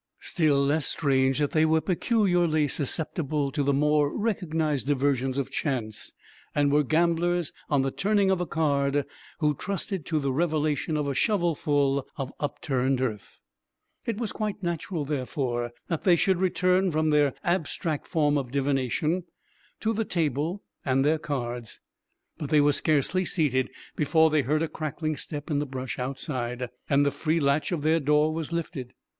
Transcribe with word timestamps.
Still 0.21 0.59
less 0.65 0.87
strange 0.87 1.37
that 1.37 1.51
they 1.51 1.63
were 1.63 1.79
peculiarly 1.79 2.67
susceptible 2.67 3.51
to 3.51 3.61
the 3.61 3.71
more 3.71 4.11
recognized 4.17 4.87
diversions 4.87 5.37
of 5.37 5.51
chance, 5.51 6.11
and 6.55 6.71
were 6.71 6.81
gamblers 6.81 7.53
on 7.69 7.83
the 7.83 7.91
turning 7.91 8.31
of 8.31 8.41
a 8.41 8.47
card 8.47 9.05
who 9.41 9.53
trusted 9.53 10.03
to 10.07 10.17
the 10.17 10.31
revelation 10.31 10.97
of 10.97 11.07
a 11.07 11.13
shovelful 11.13 12.07
of 12.17 12.33
upturned 12.39 12.99
earth. 12.99 13.41
It 14.03 14.17
was 14.17 14.31
quite 14.31 14.63
natural, 14.63 15.05
therefore, 15.05 15.71
that 15.87 16.03
they 16.03 16.15
should 16.15 16.37
return 16.39 16.89
from 16.91 17.11
their 17.11 17.35
abstract 17.43 18.07
form 18.07 18.39
of 18.39 18.49
divination 18.49 19.25
to 19.81 19.93
the 19.93 20.03
table 20.03 20.63
and 20.83 21.05
their 21.05 21.19
cards. 21.19 21.79
But 22.39 22.49
they 22.49 22.59
were 22.59 22.73
scarcely 22.73 23.23
seated 23.23 23.69
before 23.95 24.31
they 24.31 24.41
heard 24.41 24.63
a 24.63 24.67
crackling 24.67 25.15
step 25.15 25.51
in 25.51 25.59
the 25.59 25.67
brush 25.67 25.99
outside, 25.99 26.69
and 26.89 27.05
the 27.05 27.11
free 27.11 27.39
latch 27.39 27.71
of 27.71 27.83
their 27.83 27.99
door 27.99 28.33
was 28.33 28.51
lifted. 28.51 28.93